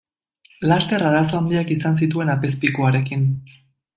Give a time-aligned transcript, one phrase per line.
[0.69, 3.31] Laster arazo handiak izan zituen apezpikuarekin.